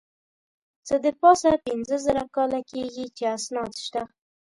څه 0.87 0.95
د 1.03 1.05
پاسه 1.21 1.51
پینځه 1.65 1.95
زره 2.05 2.23
کاله 2.35 2.59
کېږي 2.71 3.05
چې 3.17 3.23
اسناد 3.37 3.71
شته. 3.85 4.01